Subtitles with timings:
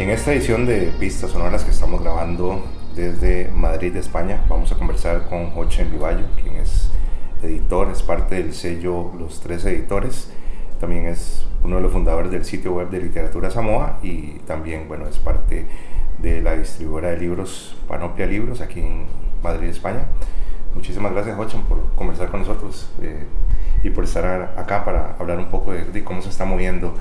[0.00, 2.64] En esta edición de Pistas Sonoras que estamos grabando
[2.96, 6.90] desde Madrid, España, vamos a conversar con Jochen Vivallo, quien es
[7.42, 10.32] editor, es parte del sello Los Tres Editores,
[10.80, 15.06] también es uno de los fundadores del sitio web de Literatura Samoa y también, bueno,
[15.06, 15.66] es parte
[16.16, 19.04] de la distribuidora de libros Panoplia Libros aquí en
[19.42, 20.06] Madrid, España.
[20.74, 23.26] Muchísimas gracias, Jochen, por conversar con nosotros eh,
[23.84, 26.94] y por estar acá para hablar un poco de, de cómo se está moviendo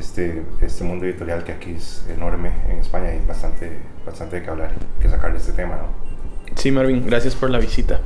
[0.00, 3.70] este, este mundo editorial que aquí es enorme en España y bastante,
[4.04, 6.56] bastante de que hablar, que sacar de este tema, ¿no?
[6.56, 8.00] Sí, Marvin, gracias por la visita.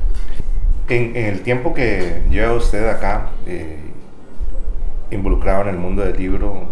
[0.88, 3.78] En, en el tiempo que lleva usted acá, eh,
[5.10, 6.68] involucrado en el mundo del libro,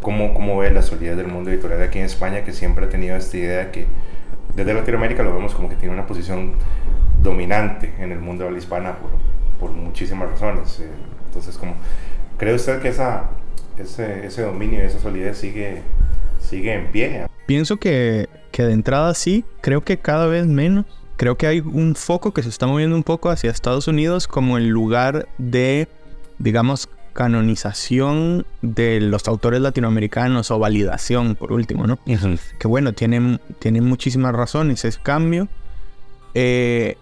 [0.00, 3.16] ¿cómo, ¿cómo ve la solidez del mundo editorial aquí en España, que siempre ha tenido
[3.16, 3.86] esta idea que
[4.54, 6.54] desde Latinoamérica lo vemos como que tiene una posición
[7.20, 9.10] dominante en el mundo de la hispana por,
[9.58, 10.78] por muchísimas razones?
[10.80, 10.88] Eh,
[11.26, 11.74] entonces, como,
[12.38, 13.24] ¿cree usted que esa
[13.78, 15.82] ese, ese dominio, esa solidez sigue,
[16.40, 17.26] sigue en pie.
[17.46, 20.86] Pienso que, que de entrada sí, creo que cada vez menos.
[21.16, 24.58] Creo que hay un foco que se está moviendo un poco hacia Estados Unidos como
[24.58, 25.86] el lugar de,
[26.38, 31.98] digamos, canonización de los autores latinoamericanos o validación, por último, ¿no?
[32.58, 35.48] Que bueno, tienen, tienen muchísimas razones ese cambio.
[36.34, 36.96] Eh,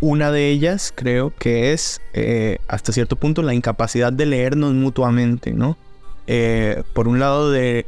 [0.00, 5.52] una de ellas creo que es, eh, hasta cierto punto, la incapacidad de leernos mutuamente,
[5.52, 5.78] ¿no?
[6.26, 7.84] Eh, por un lado, de,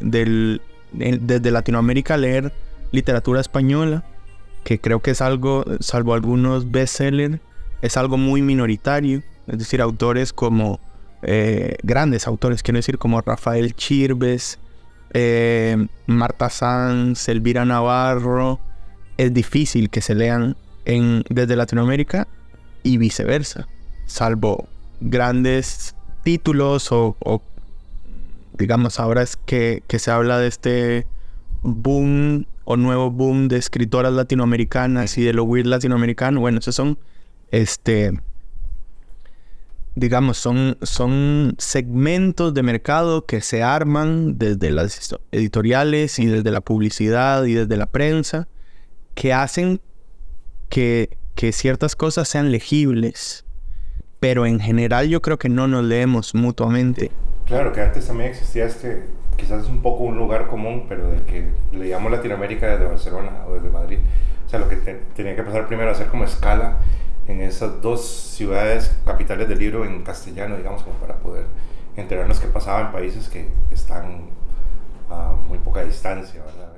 [0.92, 2.52] desde Latinoamérica leer
[2.92, 4.04] literatura española,
[4.64, 7.40] que creo que es algo, salvo algunos bestsellers,
[7.82, 9.22] es algo muy minoritario.
[9.46, 10.78] Es decir, autores como
[11.22, 14.58] eh, grandes autores, quiero decir, como Rafael Chirves,
[15.14, 18.60] eh, Marta Sanz, Elvira Navarro,
[19.16, 22.28] es difícil que se lean en, desde Latinoamérica
[22.82, 23.66] y viceversa,
[24.06, 24.68] salvo
[25.00, 27.16] grandes títulos o
[28.58, 31.06] digamos, ahora es que, se habla de este
[31.62, 36.40] boom o nuevo boom de escritoras latinoamericanas y de lo weird latinoamericano.
[36.40, 36.98] Bueno, esos son,
[37.50, 38.20] este,
[39.94, 46.60] digamos, son, son segmentos de mercado que se arman desde las editoriales y desde la
[46.60, 48.48] publicidad y desde la prensa
[49.14, 49.80] que hacen
[50.68, 53.44] que, que ciertas cosas sean legibles.
[54.20, 57.12] Pero en general yo creo que no nos leemos mutuamente.
[57.48, 59.04] Claro, que antes también existía este,
[59.36, 63.54] quizás es un poco un lugar común, pero de que leíamos Latinoamérica desde Barcelona o
[63.54, 63.98] desde Madrid.
[64.46, 66.76] O sea, lo que tenía que pasar primero hacer como escala
[67.26, 71.46] en esas dos ciudades capitales del libro en castellano, digamos, como para poder
[71.96, 74.26] enterarnos qué pasaba en países que están
[75.10, 76.68] a muy poca distancia, ¿verdad?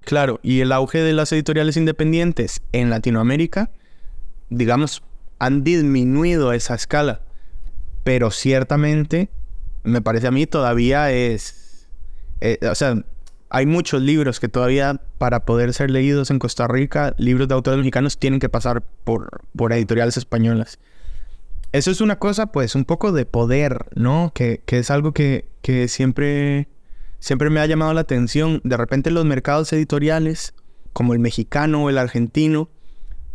[0.00, 3.70] Claro, y el auge de las editoriales independientes en Latinoamérica,
[4.50, 5.02] digamos,
[5.40, 7.22] han disminuido esa escala,
[8.04, 9.30] pero ciertamente
[9.86, 11.88] me parece a mí todavía es...
[12.40, 13.02] Eh, o sea,
[13.48, 17.78] hay muchos libros que todavía para poder ser leídos en Costa Rica, libros de autores
[17.78, 20.78] mexicanos tienen que pasar por, por editoriales españolas.
[21.72, 24.32] Eso es una cosa, pues, un poco de poder, ¿no?
[24.34, 26.68] Que, que es algo que, que, siempre,
[27.18, 28.60] siempre me ha llamado la atención.
[28.64, 30.54] De repente los mercados editoriales,
[30.92, 32.68] como el mexicano o el argentino,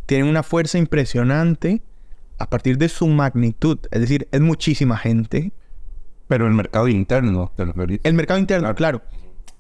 [0.06, 1.82] tienen una fuerza impresionante
[2.38, 3.80] a partir de su magnitud.
[3.92, 5.52] Es decir, es muchísima gente
[6.32, 9.02] pero el mercado interno, El mercado interno, claro.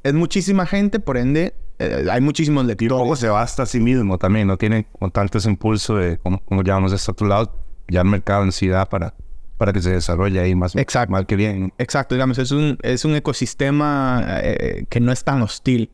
[0.03, 2.89] Es muchísima gente, por ende, eh, hay muchísimos lectores.
[2.89, 6.17] Y luego se basta a sí mismo también, no tiene con tanto ese impulso de,
[6.19, 7.53] como, como llamamos de este otro lado,
[7.89, 9.13] ya el mercado en sí da para,
[9.57, 11.11] para que se desarrolle ahí más, Exacto.
[11.11, 11.73] mal que bien.
[11.77, 15.89] Exacto, digamos, es un, es un ecosistema eh, que no es tan hostil,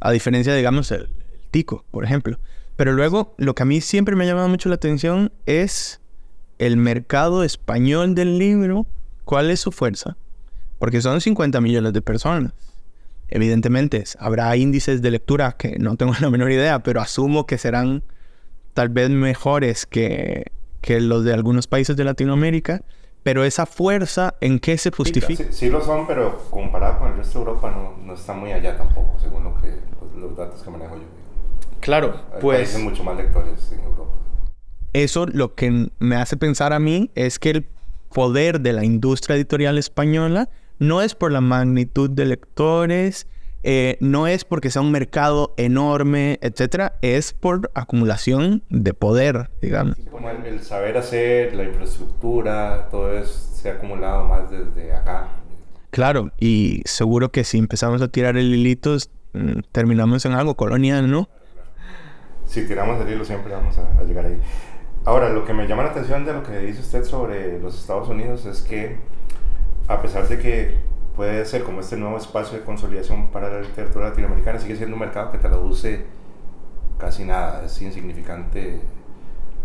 [0.00, 1.10] a diferencia, digamos, el, el
[1.50, 2.38] tico, por ejemplo.
[2.76, 6.00] Pero luego, lo que a mí siempre me ha llamado mucho la atención es
[6.56, 8.86] el mercado español del libro
[9.24, 10.16] ¿Cuál es su fuerza?
[10.78, 12.52] Porque son 50 millones de personas.
[13.28, 18.02] Evidentemente, habrá índices de lectura que no tengo la menor idea, pero asumo que serán
[18.74, 22.82] tal vez mejores que, que los de algunos países de Latinoamérica.
[23.22, 25.44] Pero esa fuerza, ¿en qué se justifica?
[25.50, 28.76] Sí, lo son, pero comparado con el resto de Europa no, no está muy allá
[28.76, 29.74] tampoco, según lo que,
[30.20, 31.04] los, datos que manejo yo.
[31.80, 32.78] Claro, Hay pues...
[32.78, 34.12] Mucho más lectores en Europa.
[34.92, 37.66] Eso lo que me hace pensar a mí es que el
[38.14, 43.26] poder de la industria editorial española no es por la magnitud de lectores,
[43.64, 49.96] eh, no es porque sea un mercado enorme, etcétera, es por acumulación de poder, digamos.
[50.10, 55.28] como el, saber hacer, la infraestructura, todo eso se ha acumulado más desde acá.
[55.90, 58.96] Claro, y seguro que si empezamos a tirar el hilito,
[59.32, 61.28] mm, terminamos en algo colonial, ¿no?
[62.46, 64.38] Si tiramos el hilo siempre vamos a llegar ahí.
[65.06, 68.08] Ahora, lo que me llama la atención de lo que dice usted sobre los Estados
[68.08, 68.96] Unidos es que,
[69.86, 70.78] a pesar de que
[71.14, 75.00] puede ser como este nuevo espacio de consolidación para la literatura latinoamericana, sigue siendo un
[75.00, 76.06] mercado que traduce
[76.96, 78.80] casi nada, es insignificante.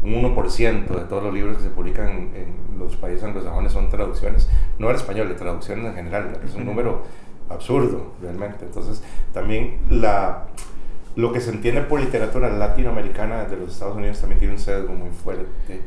[0.03, 4.49] Un 1% de todos los libros que se publican en, los países anglosajones son traducciones,
[4.77, 7.03] no en español, de traducciones en general, es un número
[7.49, 8.65] absurdo realmente.
[8.65, 9.01] Entonces,
[9.33, 10.47] también la,
[11.15, 14.93] lo que se entiende por literatura latinoamericana de los Estados Unidos también tiene un sesgo
[14.93, 15.81] muy fuerte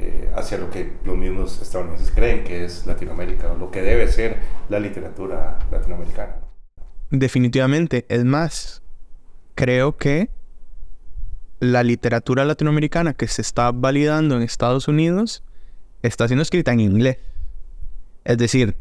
[0.00, 4.08] eh, hacia lo que los mismos estadounidenses creen que es Latinoamérica o lo que debe
[4.08, 4.38] ser
[4.68, 6.36] la literatura latinoamericana.
[7.10, 8.82] Definitivamente, es más,
[9.54, 10.30] creo que
[11.58, 15.42] la literatura latinoamericana que se está validando en Estados Unidos
[16.02, 17.18] está siendo escrita en inglés.
[18.24, 18.76] Es decir,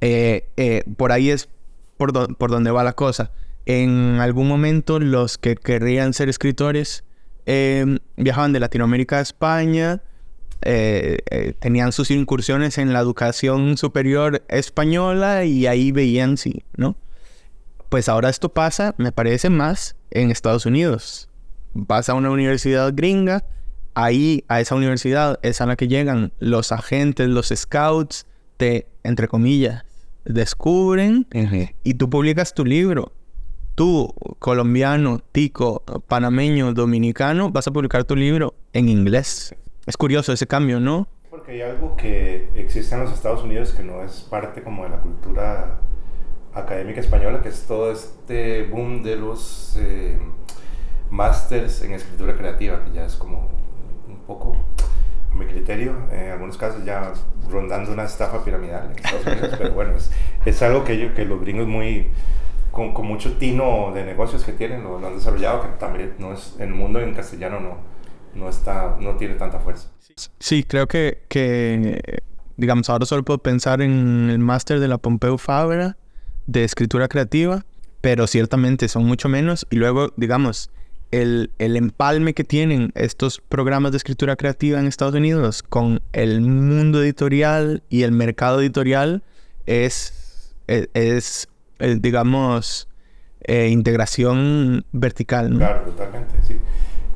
[0.00, 1.48] eh, eh, por ahí es
[1.96, 3.30] por, por donde va la cosa.
[3.66, 7.04] En algún momento los que querrían ser escritores
[8.16, 10.02] viajaban de Latinoamérica a España,
[10.66, 16.96] eh, eh, tenían sus incursiones en la educación superior española y ahí veían sí, ¿no?
[17.90, 21.28] Pues ahora esto pasa, me parece más en Estados Unidos.
[21.74, 23.44] Vas a una universidad gringa,
[23.92, 28.26] ahí a esa universidad es a la que llegan los agentes, los scouts,
[28.56, 29.84] te, entre comillas,
[30.24, 31.26] descubren
[31.82, 33.12] y tú publicas tu libro.
[33.74, 39.52] Tú, colombiano, tico, panameño, dominicano, vas a publicar tu libro en inglés.
[39.86, 41.08] Es curioso ese cambio, ¿no?
[41.28, 44.90] Porque hay algo que existe en los Estados Unidos que no es parte como de
[44.90, 45.80] la cultura
[46.54, 50.20] académica española, que es todo este boom de los eh,
[51.10, 53.48] másters en escritura creativa, que ya es como
[54.06, 54.56] un poco,
[55.32, 57.12] a mi criterio, en algunos casos ya
[57.50, 59.94] rondando una estafa piramidal en Estados Unidos, pero bueno,
[60.44, 62.12] es, algo que, que los gringos muy,
[62.74, 66.56] con, mucho tino de negocios que tienen, lo, lo han desarrollado, que también no es,
[66.58, 67.94] en el mundo en castellano no
[68.34, 69.88] no, está, no tiene tanta fuerza.
[70.38, 72.22] Sí, creo que,
[72.56, 75.96] digamos, ahora solo puedo pensar en el máster de la Pompeu Fabra
[76.46, 77.64] de escritura creativa,
[78.00, 79.66] pero ciertamente son mucho menos.
[79.70, 80.70] Y luego, digamos,
[81.10, 86.40] el, el, empalme que tienen estos programas de escritura creativa en Estados Unidos con el
[86.40, 89.22] mundo editorial y el mercado editorial
[89.66, 91.48] es, es,
[91.78, 92.88] digamos,
[93.40, 95.54] eh, integración vertical.
[95.56, 96.58] Claro, totalmente, sí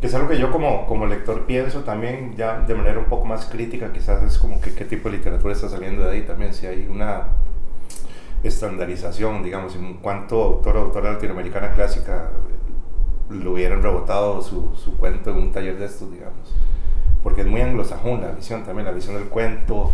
[0.00, 3.24] que es algo que yo como, como lector pienso también ya de manera un poco
[3.24, 6.54] más crítica, quizás es como que qué tipo de literatura está saliendo de ahí también,
[6.54, 7.28] si hay una
[8.44, 12.30] estandarización, digamos, en cuanto autor o autora latinoamericana clásica
[13.28, 16.54] lo hubieran rebotado su, su, cuento en un taller de estos, digamos.
[17.22, 19.90] Porque es muy anglosajón la visión también, la visión del cuento,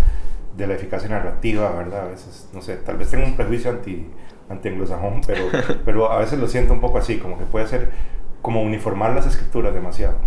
[0.56, 2.02] de la eficacia narrativa, ¿verdad?
[2.02, 4.06] A veces, no sé, tal vez tengo un prejuicio anti,
[4.48, 5.44] anti anglosajón, pero,
[5.84, 7.90] pero a veces lo siento un poco así, como que puede ser
[8.42, 10.18] como uniformar las escrituras demasiado.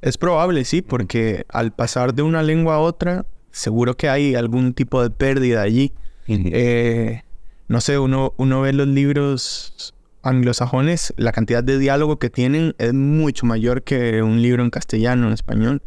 [0.00, 4.74] Es probable, sí, porque al pasar de una lengua a otra, seguro que hay algún
[4.74, 5.92] tipo de pérdida allí.
[6.28, 7.22] Eh,
[7.66, 12.92] no sé, uno, uno ve los libros anglosajones, la cantidad de diálogo que tienen es
[12.92, 15.82] mucho mayor que un libro en castellano, en español.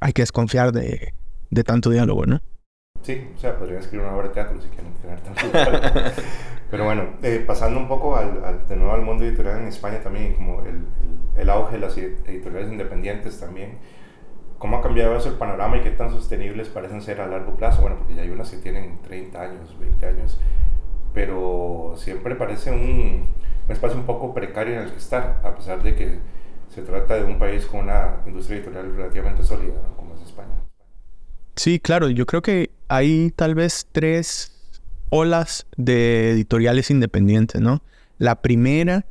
[0.00, 1.14] Hay que desconfiar de,
[1.50, 2.42] de tanto diálogo, ¿no?
[3.02, 5.40] Sí, o sea, podrían escribir una obra de teatro si quieren tener tanto
[6.70, 10.34] Pero bueno, eh, pasando un poco al, de nuevo al mundo editorial en España también,
[10.34, 10.84] como el,
[11.36, 13.78] el, auge de las editoriales independientes también,
[14.58, 17.82] ¿cómo ha cambiado eso el panorama y qué tan sostenibles parecen ser a largo plazo?
[17.82, 20.40] Bueno, porque ya hay unas que tienen 30 años, 20 años,
[21.14, 23.28] pero siempre parece un,
[23.68, 26.18] un espacio un poco precario en el que estar, a pesar de que
[26.68, 30.54] se trata de un país con una industria editorial relativamente sólida, como es España.
[31.54, 34.55] Sí, claro, yo creo que hay tal vez tres
[35.10, 37.82] olas de editoriales independientes, ¿no?
[38.18, 39.06] La primera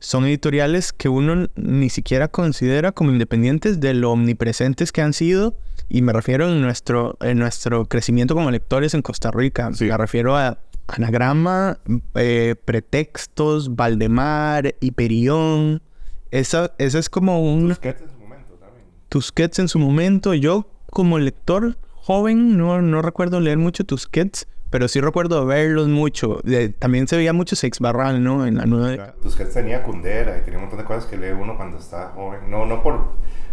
[0.00, 5.56] son editoriales que uno ni siquiera considera como independientes de lo omnipresentes que han sido,
[5.88, 9.70] y me refiero en nuestro, en nuestro crecimiento como lectores en Costa Rica.
[9.80, 11.78] Me refiero a Anagrama,
[12.14, 15.82] eh, Pretextos, Valdemar, Hiperión.
[16.30, 17.68] Esa, esa es como un...
[17.68, 18.84] Tusquets en su momento también.
[19.08, 20.34] Tusquets en su momento.
[20.34, 26.40] Yo como lector joven no, no recuerdo leer mucho Tusquets, pero sí recuerdo verlos mucho.
[26.78, 28.46] también se veía mucho Sex Barral, ¿no?
[28.46, 29.14] En la nueva...
[29.22, 32.50] Tusquets tenía Kundera y tenía un montón de cosas que lee uno cuando está joven.
[32.50, 33.12] No, no por,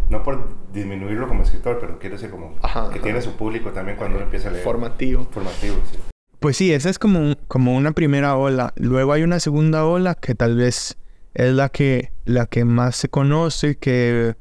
[0.09, 2.55] no por disminuirlo como escritor, pero quiero decir como
[2.91, 4.63] que tiene su público también cuando uno empieza a leer.
[4.63, 5.27] Formativo.
[5.31, 5.97] Formativo, sí.
[6.39, 8.73] Pues sí, esa es como, como una primera ola.
[8.75, 10.97] Luego hay una segunda ola que tal vez
[11.33, 14.35] es la que, la que más se conoce, que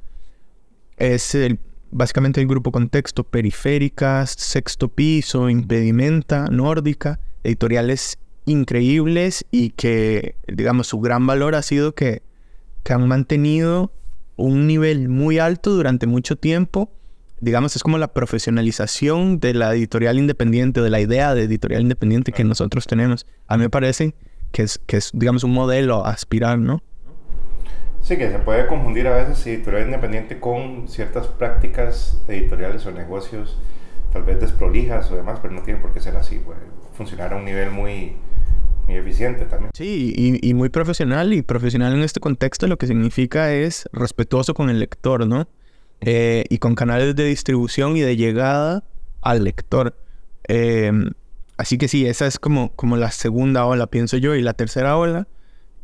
[0.96, 1.58] es el
[1.94, 11.00] básicamente el grupo Contexto, Periféricas, Sexto Piso, Impedimenta, Nórdica, editoriales increíbles y que, digamos, su
[11.00, 12.22] gran valor ha sido que,
[12.82, 13.92] que han mantenido
[14.36, 16.90] un nivel muy alto durante mucho tiempo
[17.44, 22.32] digamos, es como la profesionalización de la editorial independiente, de la idea de editorial independiente
[22.32, 23.26] que nosotros tenemos.
[23.46, 24.14] A mí me parece
[24.50, 26.82] que es, que es digamos, un modelo a aspirar, ¿no?
[28.04, 33.56] Sí, que se puede confundir a veces editorial independiente con ciertas prácticas editoriales o negocios
[34.12, 36.60] tal vez desprolijas o demás, pero no tiene por qué ser así, puede
[36.92, 38.12] funcionar a un nivel muy,
[38.86, 39.70] muy eficiente también.
[39.74, 44.68] Sí, y, muy profesional, y profesional en este contexto lo que significa es respetuoso con
[44.68, 45.48] el lector, ¿no?
[46.02, 48.84] Eh, y con canales de distribución y de llegada
[49.22, 49.96] al lector.
[50.46, 50.92] Eh,
[51.56, 54.98] así que sí, esa es como, como la segunda ola, pienso yo, y la tercera
[54.98, 55.26] ola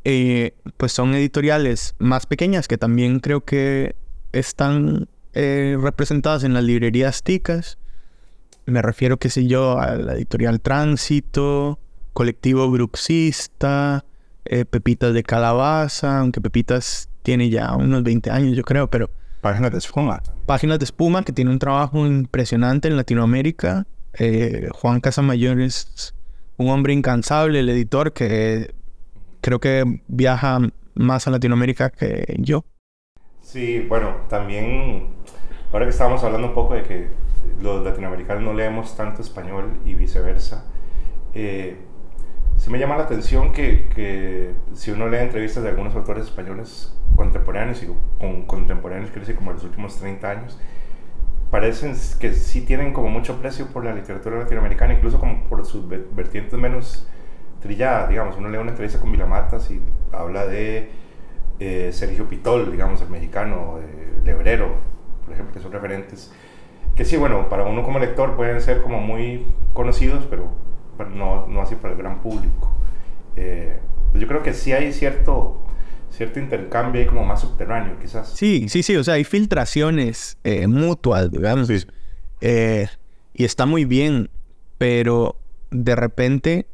[0.04, 3.94] eh, pues son editoriales más pequeñas que también creo que
[4.32, 7.78] están eh, representadas en las librerías ticas.
[8.66, 11.78] Me refiero, qué sé yo, a la editorial Tránsito,
[12.12, 14.04] Colectivo Bruxista,
[14.44, 19.10] eh, Pepitas de Calabaza, aunque Pepitas tiene ya unos 20 años, yo creo, pero...
[19.42, 20.22] Páginas de Espuma.
[20.46, 23.86] Páginas de Espuma, que tiene un trabajo impresionante en Latinoamérica.
[24.72, 26.14] Juan Casamayor es
[26.58, 28.74] un hombre incansable, el editor, que
[29.40, 30.58] creo que viaja
[30.94, 32.64] más a Latinoamérica que yo.
[33.40, 35.08] Sí, bueno, también
[35.72, 37.08] ahora que estábamos hablando un poco de que
[37.60, 40.64] los latinoamericanos no leemos tanto español y viceversa,
[41.34, 41.76] eh,
[42.56, 46.94] sí me llama la atención que, que, si uno lee entrevistas de algunos autores españoles
[47.16, 47.86] contemporáneos y
[48.18, 50.58] con contemporáneos, quiere decir como de los últimos 30 años,
[51.50, 55.88] parecen que sí tienen como mucho precio por la literatura latinoamericana, incluso como por sus
[55.88, 57.06] vertientes menos
[57.60, 59.80] trillada, digamos, uno lee una entrevista con Vilamatas y
[60.12, 60.90] habla de
[61.58, 64.76] eh, Sergio Pitol, digamos, el mexicano, eh, Lebrero,
[65.24, 66.32] por ejemplo, que son referentes,
[66.96, 70.50] que sí, bueno, para uno como lector pueden ser como muy conocidos, pero,
[71.14, 72.70] no, no, así para el gran público.
[73.36, 73.78] Eh,
[74.14, 75.62] yo creo que sí hay cierto,
[76.10, 78.30] cierto intercambio ahí como más subterráneo, quizás.
[78.30, 81.70] Sí, sí, sí, o sea, hay filtraciones mutuas, digamos,
[82.40, 84.30] y está muy bien,
[84.78, 85.36] pero
[85.70, 86.66] de repente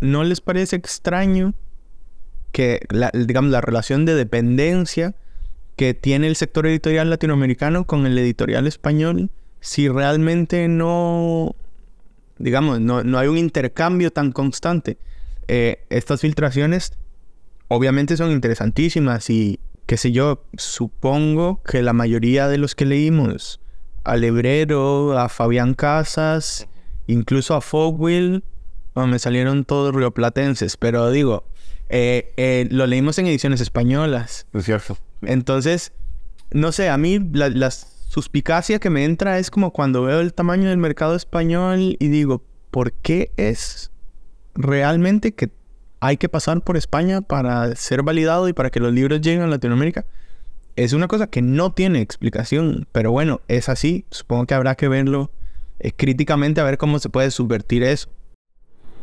[0.00, 1.54] ¿no les parece extraño
[2.52, 5.14] que, la, digamos, la relación de dependencia
[5.76, 9.30] que tiene el sector editorial latinoamericano con el editorial español,
[9.60, 11.54] si realmente no,
[12.38, 14.98] digamos, no, hay un intercambio tan constante?
[15.48, 16.92] Eh, estas filtraciones
[17.68, 23.60] obviamente son interesantísimas y, qué sé yo, supongo que la mayoría de los que leímos
[24.04, 26.66] a Lebrero, a Fabián Casas,
[27.06, 28.42] incluso a Fogwill,
[28.94, 31.44] me salieron todos rioplatenses, pero digo,
[31.88, 34.46] eh, eh, lo leímos en ediciones españolas.
[34.52, 34.96] Es cierto.
[35.22, 35.92] Entonces,
[36.50, 40.68] no sé, a mí la, suspicacia que me entra es como cuando veo el tamaño
[40.68, 42.42] del mercado español y digo,
[42.72, 43.92] ¿por qué es
[44.54, 45.50] realmente que
[46.00, 49.46] hay que pasar por España para ser validado y para que los libros lleguen a
[49.46, 50.06] Latinoamérica?
[50.74, 54.04] Es una cosa que no tiene explicación, pero bueno, es así.
[54.10, 55.30] Supongo que habrá que verlo
[55.78, 58.08] eh, críticamente a ver cómo se puede subvertir eso.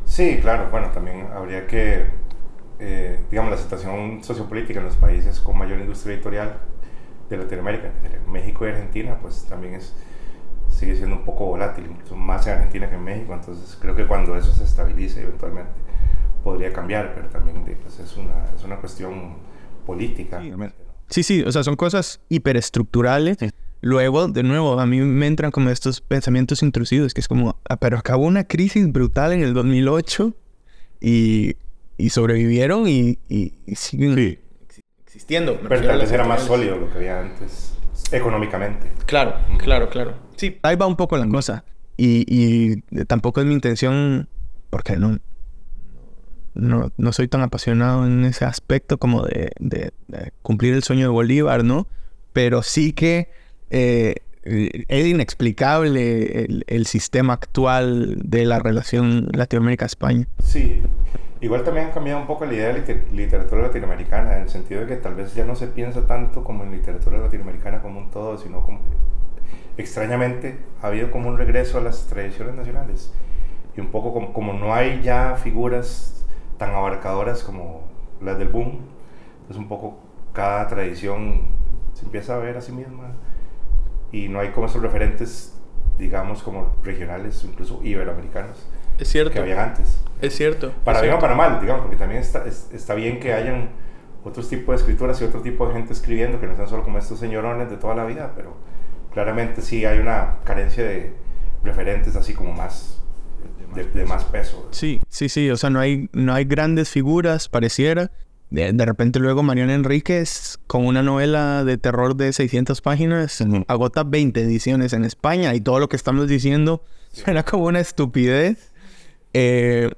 [0.08, 2.06] Sí, claro, bueno, también habría que,
[2.80, 6.58] eh, digamos, la situación sociopolítica en los países con mayor industria editorial
[7.30, 7.92] de Latinoamérica,
[8.28, 9.94] México y Argentina, pues también es,
[10.70, 14.08] sigue siendo un poco volátil, incluso más en Argentina que en México, entonces creo que
[14.08, 15.74] cuando eso se estabilice eventualmente
[16.42, 19.36] podría cambiar, pero también pues, es, una, es una cuestión
[19.86, 20.42] política.
[21.10, 23.38] Sí, sí, o sea, son cosas hiperestructurales.
[23.88, 27.78] Luego, de nuevo, a mí me entran como estos pensamientos intrusivos, que es como, ah,
[27.78, 30.34] pero acabó una crisis brutal en el 2008
[31.00, 31.56] y,
[31.98, 34.40] y sobrevivieron y, y, siguen
[35.06, 35.58] existiendo.
[35.70, 37.78] Pero tal vez era más sólido lo que había antes,
[38.12, 38.92] económicamente.
[39.06, 40.16] Claro, claro, claro.
[40.36, 41.64] Sí, ahí va un poco la cosa.
[41.96, 44.28] Y, y tampoco es mi intención,
[44.70, 45.18] porque no,
[46.56, 51.04] no, no, soy tan apasionado en ese aspecto como de, de, de cumplir el sueño
[51.04, 51.88] de Bolívar, ¿no?
[52.34, 60.26] Pero sí que eh, es inexplicable el, sistema actual de la relación Latinoamérica-España.
[60.42, 60.82] Sí,
[61.42, 64.88] igual también ha cambiado un poco la idea de literatura latinoamericana, en el sentido de
[64.88, 68.38] que tal vez ya no se piensa tanto como en literatura latinoamericana como un todo,
[68.38, 73.12] sino como que extrañamente ha habido como un regreso a las tradiciones nacionales.
[73.76, 76.26] Y un poco como, como no hay ya figuras
[76.58, 77.82] tan abarcadoras como
[78.22, 78.80] las del boom,
[79.50, 80.00] es un poco
[80.34, 81.50] cada tradición
[81.94, 83.12] se empieza a ver a sí misma
[84.12, 85.54] y no hay como esos referentes,
[85.98, 88.58] digamos, como regionales, incluso iberoamericanos.
[88.98, 89.32] Es cierto.
[89.32, 90.00] Que había antes.
[90.22, 90.74] Es cierto.
[90.84, 93.70] Para bien o para mal, digamos, porque también está, está bien que hayan
[94.24, 96.98] otros tipos de escrituras y otro tipo de gente escribiendo, que no sean solo como
[96.98, 98.56] estos señorones de toda la vida, pero
[99.14, 101.14] claramente sí hay una carencia de
[101.64, 103.02] referentes así como más
[103.76, 104.68] de, más peso.
[104.72, 108.12] Sí, sí, sí, o sea, no hay, no hay grandes figuras, pareciera,
[108.50, 114.04] de, de repente luego Mariana Enríquez con una novela de terror de 600 páginas agota
[114.04, 118.72] 20 ediciones en España y todo lo que estamos diciendo suena como una estupidez.
[119.34, 119.92] Eh,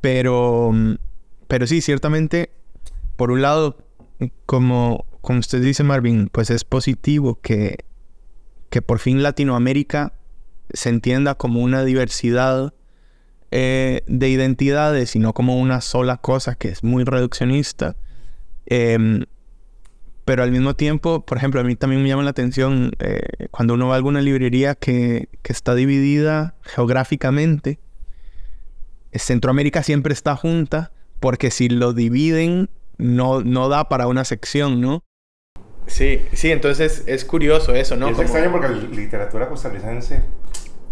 [0.00, 0.72] pero,
[1.46, 2.50] pero sí, ciertamente,
[3.16, 3.76] por un lado,
[4.46, 7.84] como, como usted dice, Marvin, pues es positivo que,
[8.70, 10.12] que por fin Latinoamérica
[10.72, 12.74] se entienda como una diversidad
[13.50, 17.96] eh, de identidades y no como una sola cosa que es muy reduccionista.
[18.66, 19.24] Em,
[20.24, 23.74] pero al mismo tiempo, por ejemplo, a mí también me llama la atención eh, cuando
[23.74, 27.78] uno va a alguna librería que, que está dividida geográficamente.
[29.12, 34.80] eh, Centroamérica siempre está junta porque si lo dividen no, no da para una sección,
[34.82, 35.02] ¿no?
[35.86, 38.08] Sí, sí, entonces es curioso eso, Y ¿no?
[38.08, 40.20] es Como- extraño porque la literatura costarricense,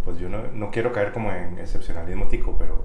[0.06, 2.82] pues yo no, no quiero caer como en excepcionalismo tico, pero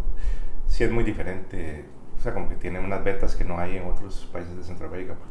[0.67, 1.85] sí es muy diferente.
[2.17, 5.13] O sea, como que tiene unas vetas que no hay en otros países de Centroamérica,
[5.13, 5.27] por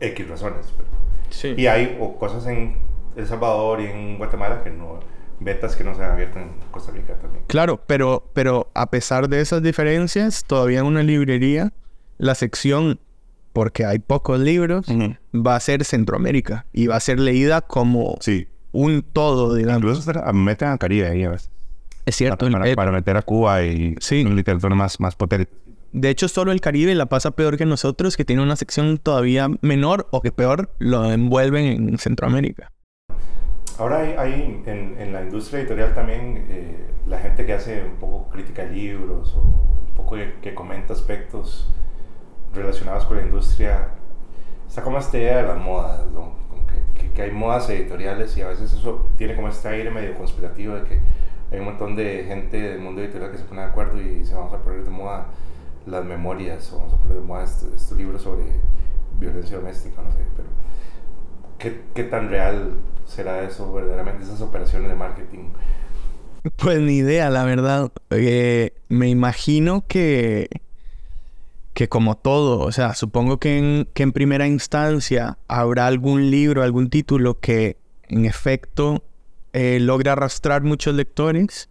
[0.00, 0.72] X razones.
[0.76, 0.88] pero-
[1.30, 1.54] Sí.
[1.56, 2.78] Y hay o cosas en
[3.16, 4.98] El Salvador y en Guatemala que no,
[5.40, 7.44] vetas que no se han abierto en Costa Rica también.
[7.46, 11.72] Claro, pero, pero a pesar de esas diferencias, todavía en una librería,
[12.18, 12.98] la sección,
[13.52, 14.86] porque hay pocos libros,
[15.34, 18.48] va a ser Centroamérica y va a ser leída como Sí.
[18.76, 19.78] Un todo, digamos.
[19.82, 21.50] Incluso meten a Caribe ahí a veces.
[22.04, 22.48] Es cierto.
[22.50, 24.22] Para, el- para meter a Cuba y Sí.
[24.24, 25.50] una literatura más, más potente.
[25.92, 29.48] De hecho, solo el Caribe la pasa peor que nosotros, que tiene una sección todavía
[29.62, 32.70] menor o que peor lo envuelven en Centroamérica.
[33.78, 37.96] Ahora hay, hay en, en la industria editorial también eh, la gente que hace un
[37.96, 39.40] poco crítica de libros o
[39.88, 41.72] un poco de- que comenta aspectos
[42.54, 43.88] relacionados con la industria.
[44.68, 46.32] Está como esta idea de las modas, ¿no?
[47.16, 50.82] Que, hay modas editoriales y a veces eso tiene como este aire medio conspirativo de
[50.84, 51.00] que
[51.50, 54.34] hay un montón de gente del mundo editorial que se pone de acuerdo y dice
[54.34, 55.26] vamos a poner de moda
[55.86, 58.44] las memorias o vamos a poner de moda est- estos libros sobre
[59.18, 60.48] violencia doméstica, no sé, pero
[61.58, 62.74] ¿Qué, qué tan real
[63.06, 65.50] será eso verdaderamente, esas operaciones de marketing?
[66.56, 67.90] Pues ni idea, la verdad.
[68.10, 70.48] Eh, me imagino que,
[71.76, 76.62] que como todo, o sea, supongo que en, que en primera instancia habrá algún libro,
[76.62, 77.76] algún título que
[78.08, 79.04] en efecto
[79.52, 81.68] eh, logra arrastrar muchos lectores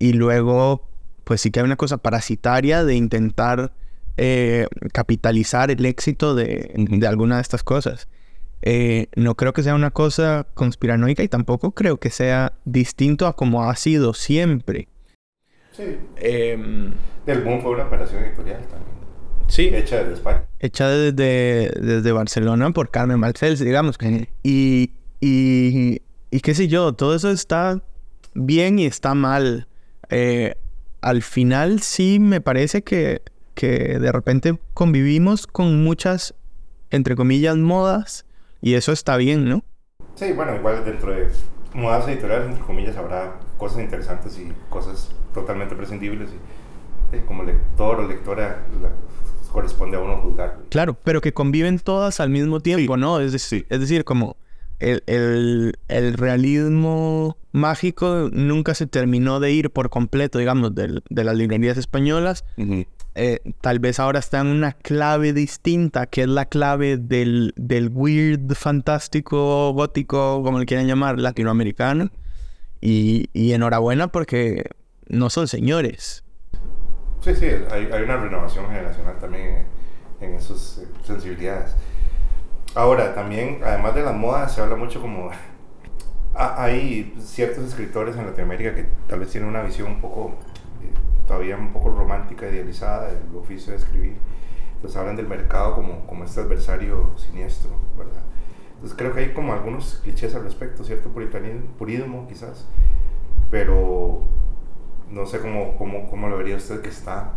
[0.00, 0.88] y luego
[1.22, 3.72] pues sí que hay una cosa parasitaria de intentar
[4.16, 8.08] eh, capitalizar el éxito de, de alguna de estas cosas.
[8.62, 13.36] Eh, no creo que sea una cosa conspiranoica y tampoco creo que sea distinto a
[13.36, 14.88] como ha sido siempre.
[15.70, 15.96] Sí.
[16.16, 16.92] Em,
[17.24, 18.97] El boom fue una operación editorial también,
[19.48, 19.70] sí.
[19.74, 20.44] hecha desde España.
[20.60, 23.96] Hecha desde, desde Barcelona por Carmen Marcels, digamos.
[24.42, 27.82] Y, y, y qué sé yo, todo eso está
[28.34, 29.66] bien y está mal.
[30.10, 30.54] Eh,
[31.00, 33.22] al final sí me parece que,
[33.54, 36.34] que de repente convivimos con muchas,
[36.90, 38.26] entre comillas, modas
[38.60, 39.64] y eso está bien, ¿no?
[40.16, 41.28] Sí, bueno, igual dentro de
[41.74, 46.30] modas editoriales, entre comillas, habrá cosas interesantes y cosas totalmente prescindibles.
[47.12, 48.90] Y eh, como lector o lectora, la-
[49.48, 50.58] corresponde a uno juzgar.
[50.70, 53.20] Claro, pero que conviven todas al mismo tiempo, ¿no?
[53.20, 53.66] Es, dec- Sí.
[53.68, 54.36] es decir, como
[54.78, 61.24] el, el- el realismo mágico nunca se terminó de ir por completo, digamos, del- de
[61.24, 62.44] las librerías españolas.
[63.14, 67.88] Eh, tal vez ahora está en una clave distinta, que es la clave del, del
[67.92, 72.10] weird, fantástico, gótico, como le quieran llamar, latinoamericano.
[72.80, 74.70] Y, y enhorabuena porque
[75.08, 76.22] no son señores.
[77.20, 79.66] Sí, sí, hay, hay una renovación generacional también
[80.20, 81.74] en, en esas eh, sensibilidades.
[82.74, 85.30] Ahora, también, además de las modas, se habla mucho como...
[86.34, 90.34] ha- Hay ciertos escritores en Latinoamérica que tal vez tienen una visión un poco,
[90.82, 90.92] eh,
[91.26, 94.16] todavía un poco romántica, idealizada del oficio de escribir.
[94.76, 98.22] Entonces hablan del mercado como, como este adversario siniestro, ¿verdad?
[98.74, 102.66] Entonces creo que hay como algunos clichés al respecto, cierto puritanismo, purismo quizás,
[103.50, 104.22] pero
[105.10, 107.32] no sé cómo, cómo, cómo lo vería usted que está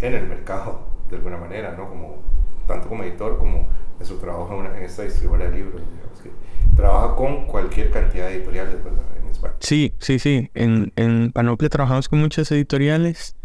[0.00, 1.88] en el mercado de alguna manera, ¿no?
[1.88, 2.22] Como,
[2.66, 6.30] tanto como editor como en su trabajo en, esta distribuidora de libros, digamos que
[6.76, 9.02] trabaja con cualquier cantidad de editoriales, ¿verdad?
[9.22, 9.54] En España.
[9.60, 10.50] Sí, sí, sí.
[10.54, 13.36] En, en Panoplia trabajamos con muchas editoriales,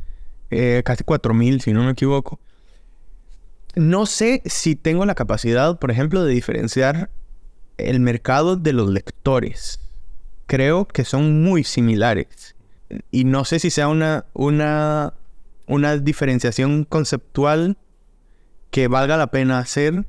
[0.49, 2.39] eh, casi 4.000 si no me equivoco.
[3.75, 7.11] No sé si tengo la capacidad, por ejemplo, de diferenciar
[7.77, 9.79] el mercado de los lectores.
[10.47, 12.56] Creo que son muy similares.
[13.11, 15.13] Y no sé si sea una, una,
[15.67, 17.77] una diferenciación conceptual
[18.71, 20.05] que valga la pena hacer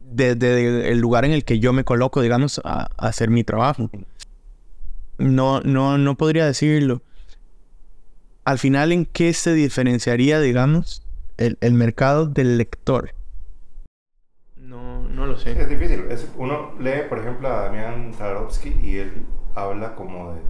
[0.00, 3.90] desde el lugar en el que yo me coloco, digamos, a, a hacer mi trabajo.
[5.18, 7.02] No, no, no podría decirlo.
[8.44, 11.02] Al final, ¿en qué se diferenciaría, digamos,
[11.36, 13.14] el, el mercado del lector?
[15.20, 15.52] no lo sé.
[15.52, 16.04] es difícil.
[16.36, 20.40] uno lee, por ejemplo, a Damián Tarovsky y él habla como de,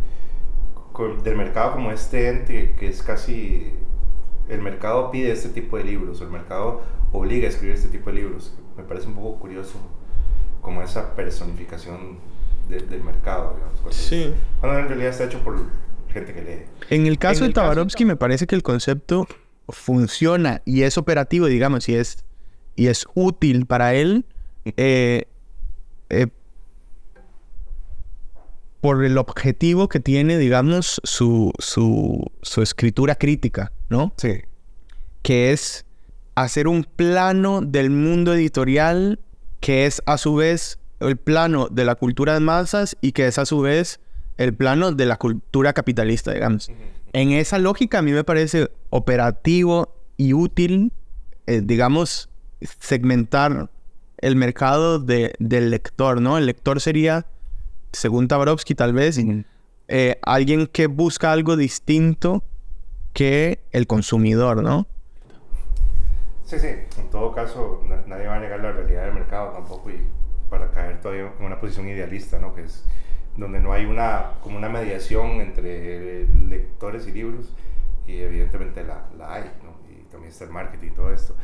[1.08, 3.72] del mercado como este ente que es casi...
[4.48, 6.82] El mercado pide este tipo de libros, o el mercado
[7.12, 8.52] obliga a escribir este tipo de libros.
[8.76, 9.78] Me parece un poco curioso
[10.60, 12.18] como esa personificación
[12.68, 13.94] del mercado, digamos.
[13.94, 14.32] Sí.
[14.60, 15.56] Cuando en realidad está hecho por
[16.12, 16.62] gente que lee.
[16.88, 19.26] En el caso de Tabarovsky me parece que el concepto
[19.68, 22.24] funciona y es operativo, digamos, y es,
[22.76, 24.24] y es útil para él
[24.76, 25.26] eh,
[26.08, 26.26] eh,
[28.80, 34.12] por el objetivo que tiene, digamos, su, su, su escritura crítica, ¿no?
[34.16, 34.42] Sí.
[35.22, 35.84] Que es
[36.34, 39.20] hacer un plano del mundo editorial
[39.60, 43.38] que es a su vez el plano de la cultura de masas y que es
[43.38, 44.00] a su vez
[44.38, 46.70] el plano de la cultura capitalista, digamos.
[47.12, 50.92] En esa lógica a mí me parece operativo y útil,
[51.46, 52.30] eh, digamos,
[52.78, 53.70] segmentar
[54.18, 56.38] el mercado de, del lector, ¿no?
[56.38, 57.26] El lector sería,
[57.92, 59.18] según Tabarovsky tal vez,
[59.88, 62.44] eh, alguien que busca algo distinto
[63.12, 64.86] que el consumidor, ¿no?
[66.44, 70.00] Sí, sí, en todo caso nadie va a negar la realidad del mercado tampoco y
[70.48, 72.54] para caer todavía en una posición idealista, ¿no?
[72.54, 72.84] Que es
[73.36, 77.52] donde no hay una, como una mediación entre lectores y libros
[78.06, 79.78] y evidentemente la, la hay, ¿no?
[79.92, 81.36] Y también está el marketing y todo esto.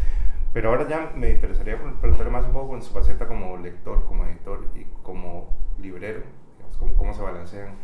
[0.56, 4.24] Pero ahora ya me interesaría preguntarle más un poco en su faceta como lector, como
[4.24, 6.22] editor y como librero,
[6.56, 7.74] digamos, cómo, cómo se balancean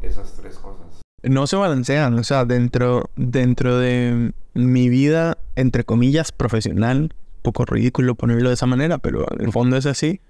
[0.00, 2.16] esas tres cosas no se balancean.
[2.20, 7.12] O sea, dentro, dentro de mi vida, entre comillas, profesional,
[7.42, 10.20] poco ridículo ponerlo de esa manera, pero en el fondo es así.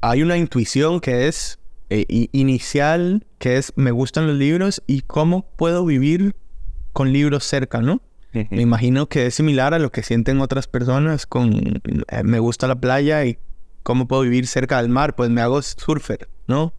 [0.00, 5.46] Hay una intuición que es eh, inicial, que es me gustan los libros y cómo
[5.54, 6.34] puedo vivir
[6.92, 8.02] con libros cerca, ¿no?
[8.50, 12.66] Me imagino que es similar a lo que sienten otras personas con eh, me gusta
[12.66, 13.38] la playa y
[13.82, 16.72] cómo puedo vivir cerca del mar, pues me hago surfer, ¿no?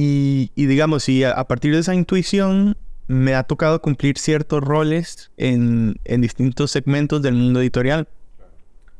[0.00, 2.76] Y, digamos, si a, partir de esa intuición
[3.08, 8.06] me ha tocado cumplir ciertos roles en, distintos segmentos del mundo editorial.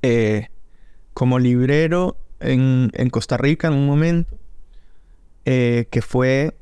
[0.03, 0.49] Eh,
[1.15, 4.39] como librero en, Costa Rica en un momento,
[5.45, 6.57] eh, que fue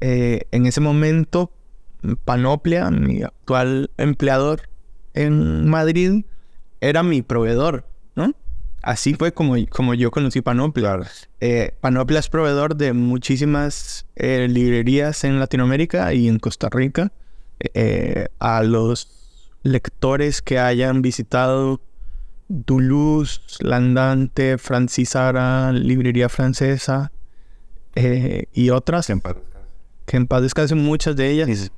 [0.00, 1.52] eh, en ese momento
[2.24, 4.68] Panoplia, mi actual empleador
[5.14, 6.24] en Madrid,
[6.80, 7.84] era mi proveedor,
[8.14, 8.32] ¿no?
[8.82, 11.00] así fue como, como yo conocí Panoplia.
[11.40, 17.12] Eh, Panoplia es proveedor de muchísimas eh, librerías en Latinoamérica y en Costa Rica.
[17.74, 21.80] Eh, a los lectores que hayan visitado
[22.48, 27.12] Duluth, Landante, Francisara, Librería Francesa
[27.94, 29.06] y otras.
[29.06, 29.36] Que en paz
[30.06, 31.72] Que en paz descansen muchas de ellas.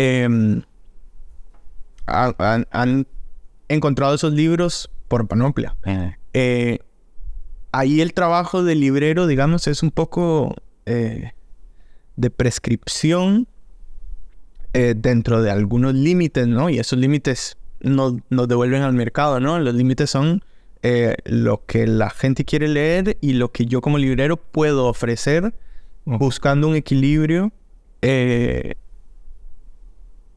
[0.00, 0.62] Em,
[2.06, 3.06] han,
[3.66, 5.74] encontrado esos libros por Panoplia.
[6.32, 6.78] Eh,
[7.72, 10.54] ahí el trabajo del librero, digamos, es un poco
[10.86, 11.32] eh,
[12.14, 13.48] de prescripción
[14.72, 16.70] eh, dentro de algunos límites, ¿no?
[16.70, 19.58] Y esos límites nos, devuelven al mercado, ¿no?
[19.58, 20.44] Los límites son
[21.24, 25.52] lo que la gente quiere leer y lo que yo como librero puedo ofrecer
[26.04, 27.50] buscando un equilibrio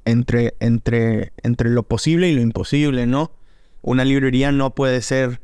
[0.05, 3.31] entre, entre, entre lo posible y lo imposible, ¿no?
[3.81, 5.41] Una librería no puede ser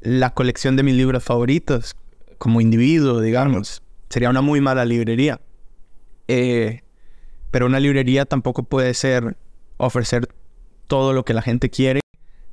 [0.00, 1.96] la colección de mis libros favoritos
[2.38, 3.82] como individuo, digamos.
[4.08, 5.40] Sería una muy mala librería.
[6.28, 6.82] Eh,
[7.50, 9.36] pero una librería tampoco puede ser
[9.76, 10.28] ofrecer
[10.86, 12.00] todo lo que la gente quiere.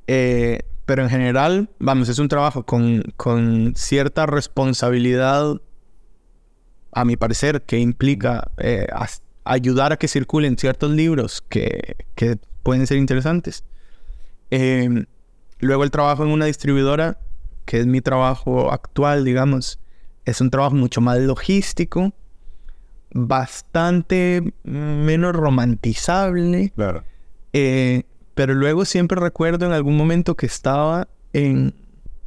[0.08, 5.62] Eh, pero en general, vamos, es un trabajo con, con, cierta responsabilidad,
[6.92, 8.88] a mi parecer, que implica eh,
[9.44, 13.64] ayudar a que circulen ciertos libros que, que pueden ser interesantes.
[15.64, 17.18] Luego el trabajo en una distribuidora,
[17.66, 19.80] que es mi trabajo actual, digamos,
[20.26, 22.14] es un trabajo mucho más logístico,
[23.14, 26.72] bastante menos romantizable.
[26.76, 27.04] Claro.
[27.54, 28.04] Eh,
[28.36, 31.74] pero luego siempre recuerdo en algún momento que estaba en,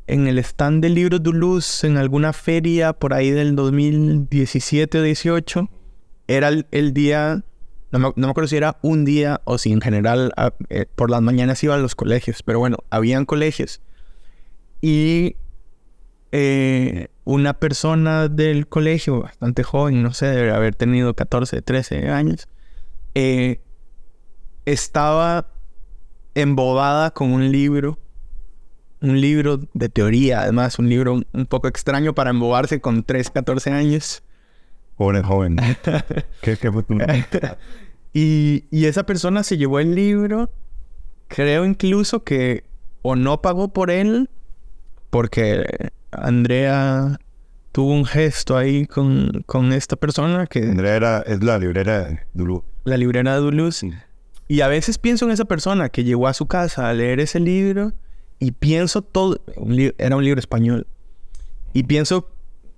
[0.07, 5.69] en el stand de Luz en alguna feria por ahí del 2017 o 18.
[6.27, 7.45] Era el día
[7.93, 10.33] no me, acuerdo si era un día o si en general
[10.69, 13.81] eh, por las mañanas iba a los colegios, pero bueno, habían colegios.
[14.81, 15.37] Y
[16.33, 22.49] eh, una persona del colegio, bastante joven, no sé, debe haber tenido 14, 13 años,
[23.15, 23.61] eh,
[24.65, 25.49] estaba
[26.35, 27.99] embobada con un libro,
[29.01, 33.71] un libro de teoría, además, un libro un poco extraño para embobarse con 3, 14
[33.71, 34.23] años.
[34.97, 35.57] Joven, joven.
[36.43, 36.71] ¿Qué, qué
[38.15, 40.51] y, y esa persona se llevó el libro,
[41.29, 42.65] creo incluso que
[43.03, 44.29] o no pagó por él
[45.11, 47.19] porque Andrea
[47.73, 50.61] tuvo un gesto ahí con, con esta persona que...
[50.61, 52.65] Andrea era, es la librera de Duluth.
[52.85, 53.83] La librera de Duluth.
[54.49, 57.39] Y a veces pienso en esa persona que llegó a su casa a leer ese
[57.39, 57.93] libro
[58.39, 59.41] y pienso todo...
[59.99, 60.87] era un libro español.
[61.73, 62.31] Y pienso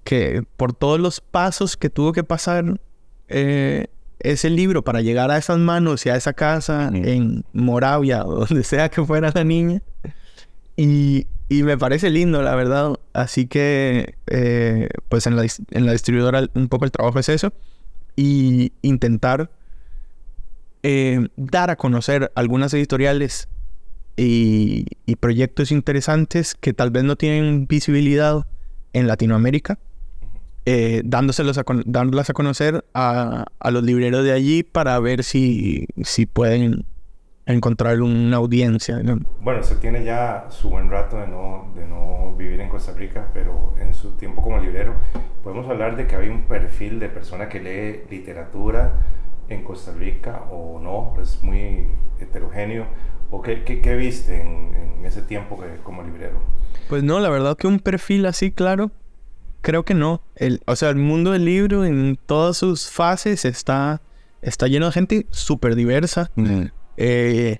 [0.08, 2.80] que por todos los pasos que tuvo que pasar
[3.28, 3.88] eh,
[4.20, 8.64] ese libro para llegar a esas manos y a esa casa en Moravia o donde
[8.64, 9.82] sea que fuera la niña.
[10.78, 12.94] Y, y me parece lindo, la verdad.
[13.12, 17.52] Así que, eh, pues en la, en la, distribuidora un poco el trabajo es eso.
[18.16, 19.50] Y intentar
[20.84, 23.50] eh, dar a conocer algunas editoriales
[24.16, 28.46] y, y, proyectos interesantes que tal vez no tienen visibilidad
[28.94, 29.78] en Latinoamérica
[30.70, 35.86] eh, dándoselos a dándolas a conocer a, a, los libreros de allí para ver si,
[36.02, 36.84] si pueden
[37.46, 39.00] encontrar una audiencia.
[39.40, 43.30] Bueno, se tiene ya su buen rato de no, de no vivir en Costa Rica,
[43.32, 44.92] pero en su tiempo como librero,
[45.42, 48.92] podemos hablar de que hay un perfil de persona que lee literatura
[49.48, 51.86] en Costa Rica o no, es muy
[52.20, 52.84] heterogéneo.
[53.30, 56.42] ¿O qué, qué, qué viste en, en, ese tiempo que, como librero?
[56.90, 58.90] Pues no, la verdad que un perfil así claro,
[59.68, 60.22] creo que no.
[60.34, 64.00] El, o sea, el mundo del libro en todas sus fases está,
[64.40, 66.30] está lleno de gente súper diversa.
[66.96, 67.58] Eh,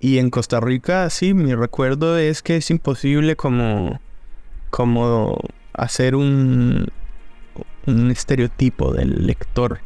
[0.00, 4.00] y en Costa Rica, sí, mi recuerdo es que es imposible como,
[4.70, 5.38] como
[5.72, 6.88] hacer un,
[7.86, 9.78] un estereotipo del lector.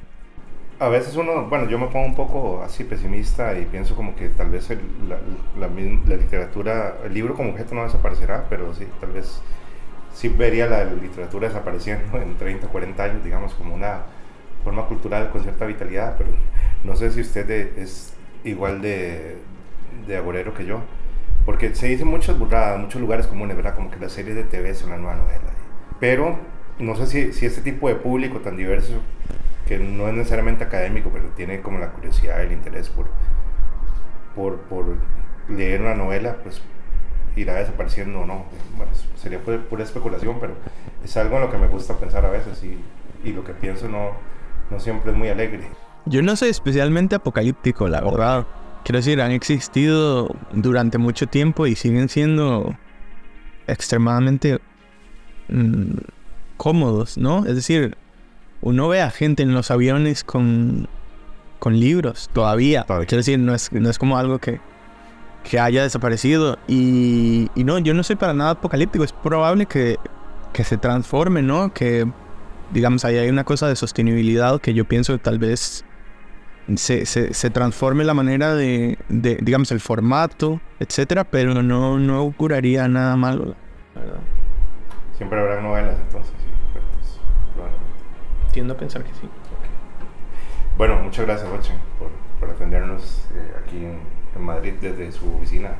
[0.79, 4.31] A veces uno, bueno, yo me pongo un poco así pesimista y pienso como que
[4.31, 5.19] tal vez la,
[5.59, 9.43] la, la, literatura, el libro como objeto no desaparecerá, pero sí, tal vez
[10.21, 14.03] sí vería la literatura desapareciendo en 30, 40 años, digamos, como una
[14.63, 16.29] forma cultural con cierta vitalidad, pero
[16.85, 18.13] no sé si usted es
[18.45, 19.39] igual de,
[20.07, 20.83] de agorero que yo,
[21.47, 23.75] porque se dicen muchas burradas, muchos lugares comunes, ¿verdad?
[23.75, 25.55] Como que las series de TV son una nueva novela.
[25.99, 26.39] Pero
[26.79, 29.01] no sé si, si este tipo de público tan diverso,
[29.67, 33.07] que no es necesariamente académico, pero tiene como la curiosidad, el interés por,
[34.35, 34.85] por, por
[35.49, 36.61] leer una novela, pues
[37.37, 38.45] irá desapareciendo o no.
[38.77, 40.55] Bueno, sería pura especulación, pero
[41.05, 42.79] es algo en lo que me gusta pensar a veces y,
[43.29, 44.13] y lo que pienso no,
[44.71, 45.69] no siempre es muy alegre.
[46.07, 48.47] Yo no soy especialmente apocalíptico, la verdad.
[48.85, 52.75] Quiero decir, han existido durante mucho tiempo y siguen siendo
[53.67, 54.59] extremadamente
[55.49, 55.99] mmm,
[56.57, 57.45] cómodos, ¿no?
[57.47, 57.97] Es decir,
[58.63, 60.89] uno ve a gente en los aviones con,
[61.59, 62.85] con libros todavía.
[62.85, 63.07] todavía.
[63.07, 64.61] Quiero decir, no es, no es como algo que,
[65.43, 66.59] que haya desaparecido.
[66.67, 69.05] Y, y, no, yo no soy para nada apocalíptico.
[69.05, 69.97] Es probable que,
[70.53, 71.73] que se transforme, ¿no?
[71.73, 72.07] Que,
[72.73, 75.85] digamos, ahí hay una cosa de sostenibilidad que yo pienso que tal vez
[76.77, 82.23] se, se, se, transforme la manera de, de, digamos, el formato, etcétera, pero no, no
[82.23, 83.57] ocurriría nada malo,
[83.95, 84.21] ¿verdad?
[85.17, 87.21] Siempre habrá novelas entonces, sí, cuentos,
[87.55, 88.53] probablemente.
[88.53, 89.27] Tiendo a pensar que sí.
[89.27, 89.71] Okay.
[90.79, 93.99] Bueno, muchas gracias, Ochen, por, por atendernos eh, aquí en,
[94.35, 95.75] en Madrid desde su oficina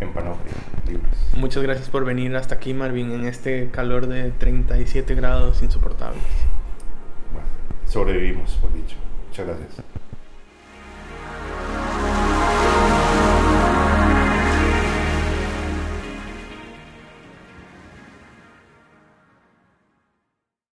[0.00, 0.54] en Panoplia
[0.86, 1.14] Libros.
[1.36, 6.22] Muchas gracias por venir hasta aquí, Marvin, en este calor de 37 grados insoportables.
[7.32, 7.48] Bueno,
[7.86, 8.96] sobrevivimos, por dicho.
[9.28, 9.84] Muchas gracias.